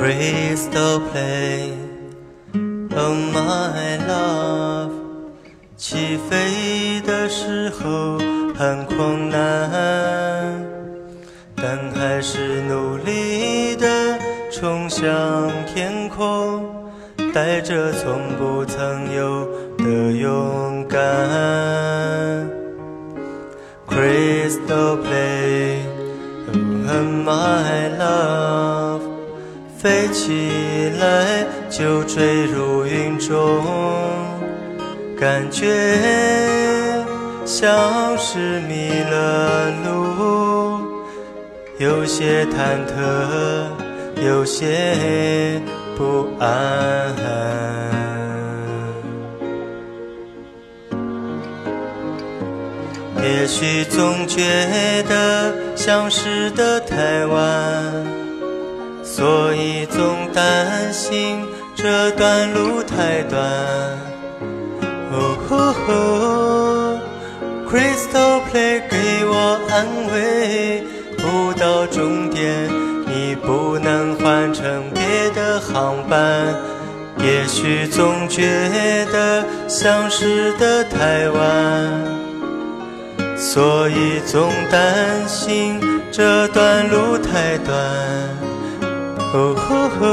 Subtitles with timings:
[0.00, 1.74] Crystal play,
[2.96, 4.92] oh my love。
[5.76, 8.16] 起飞的时候
[8.54, 10.64] 很困难，
[11.54, 14.18] 但还是努力的
[14.50, 16.64] 冲向天空，
[17.34, 19.46] 带着从不曾有
[19.76, 20.98] 的勇敢。
[23.86, 25.82] Crystal play,
[26.88, 28.39] oh my love。
[29.82, 33.64] 飞起来就坠入云中，
[35.18, 37.02] 感觉
[37.46, 40.82] 像是迷了路，
[41.78, 45.58] 有些忐忑，有些
[45.96, 47.16] 不安。
[53.22, 58.19] 也许总觉得相识的太晚。
[59.20, 63.38] 所以总担心这段路太短。
[65.12, 66.98] 哦吼吼
[67.68, 70.82] ，Crystal Play 给我安慰，
[71.18, 72.70] 不到终点
[73.06, 76.54] 你不能换成别的航班。
[77.18, 81.46] 也许总觉得相识的太晚，
[83.36, 85.78] 所以总担心
[86.10, 87.76] 这段路太短。
[89.32, 90.04] 哦吼吼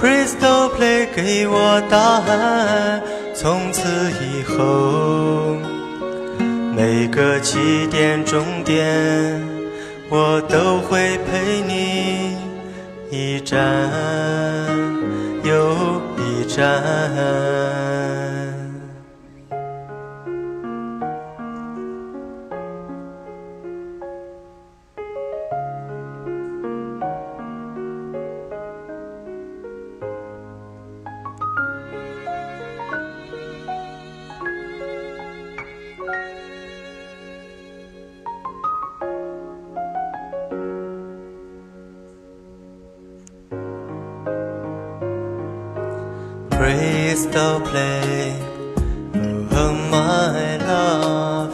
[0.00, 3.02] ，Crystal Play 给我答案。
[3.34, 3.88] 从此
[4.22, 5.56] 以后，
[6.76, 9.42] 每个起点终点，
[10.08, 12.36] 我都会陪你
[13.10, 13.58] 一站
[15.42, 15.74] 又
[16.16, 18.39] 一站。
[47.10, 48.34] Crystal play,
[49.50, 51.50] oh my love。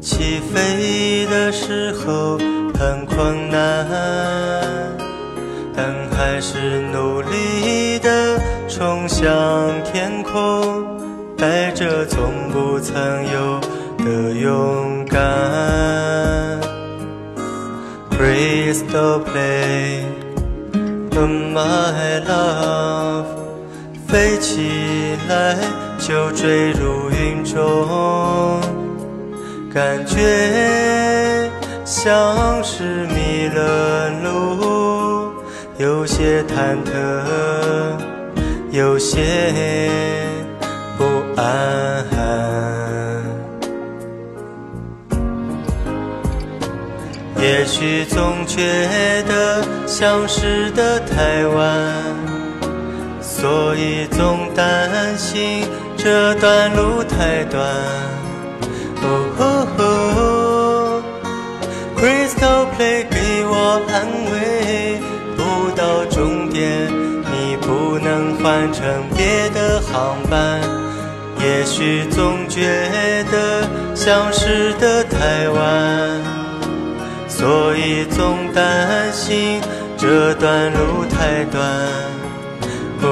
[0.00, 2.38] 起飞的时候
[2.78, 3.84] 很困难，
[5.74, 8.38] 但还是努力的
[8.68, 9.26] 冲向
[9.82, 10.86] 天空，
[11.36, 12.94] 带着从不曾
[13.32, 13.60] 有
[13.98, 15.20] 的勇敢。
[18.12, 20.04] Crystal play,
[21.16, 23.39] oh my love。
[24.10, 25.56] 飞起来
[25.96, 28.60] 就坠入云中，
[29.72, 31.48] 感觉
[31.84, 35.32] 像是迷了路，
[35.78, 36.90] 有些忐忑，
[38.72, 39.88] 有些
[40.98, 41.04] 不
[41.40, 42.04] 安。
[47.40, 52.29] 也许总觉得相识的太晚。
[53.40, 57.64] 所以总担心这段路太短。
[59.02, 61.02] 哦
[61.96, 65.00] ，Crystal Play 给我安慰，
[65.36, 65.40] 不
[65.74, 66.92] 到终点
[67.32, 70.60] 你不能换成别的航班。
[71.38, 72.92] 也许总觉
[73.32, 76.20] 得相识的太晚，
[77.26, 79.62] 所以总担心
[79.96, 81.64] 这段路太短。
[83.02, 83.06] 哦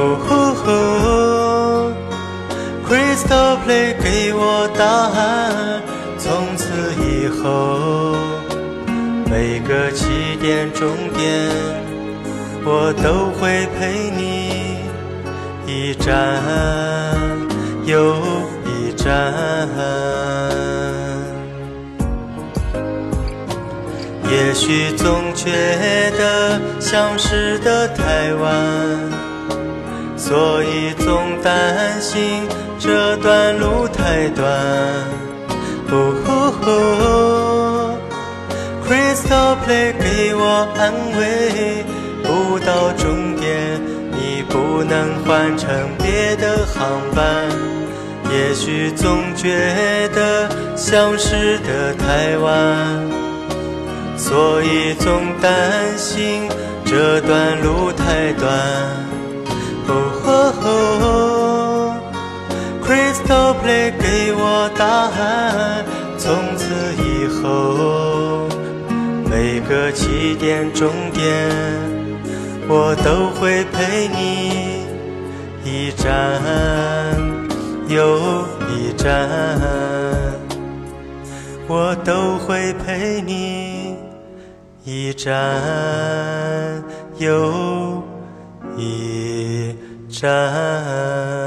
[2.87, 5.81] ，Crystal Play 给我答案。
[6.19, 6.67] 从此
[7.01, 7.41] 以后，
[9.31, 10.07] 每个起
[10.41, 11.49] 点终点，
[12.65, 14.19] 我都会陪你
[15.67, 16.43] 一站
[17.87, 18.17] 又
[18.67, 19.07] 一站。
[24.31, 25.51] 也许总觉
[26.19, 28.68] 得相识的太晚。
[30.29, 32.47] 所以总担心
[32.79, 34.47] 这段路太短。
[35.91, 37.97] 哦
[38.85, 41.83] ，Crystal Play 给我安慰，
[42.23, 43.81] 不到终点
[44.13, 47.49] 你不能换成别的航班。
[48.31, 50.47] 也许总觉得
[50.77, 53.09] 相识的太晚，
[54.19, 56.47] 所以总担心
[56.85, 59.08] 这段路太短。
[62.89, 65.85] ，Crystal Play 给我答案。
[66.17, 66.65] 从此
[66.97, 68.49] 以后，
[69.31, 71.51] 每个起点终点，
[72.67, 74.87] 我都会陪你
[75.65, 76.41] 一站
[77.89, 78.19] 又
[78.69, 79.21] 一站，
[81.69, 83.95] 我都会陪你
[84.85, 86.83] 一站
[87.19, 88.03] 又
[88.77, 89.77] 一
[90.09, 91.38] 站。